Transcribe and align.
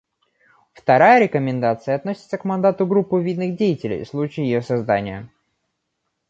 Вторая 0.73 1.19
рекомендация 1.21 1.93
относится 1.93 2.39
к 2.39 2.43
мандату 2.43 2.87
группы 2.87 3.21
видных 3.21 3.55
деятелей 3.55 4.03
в 4.03 4.07
случае 4.07 4.49
ее 4.49 4.63
создания. 4.63 5.29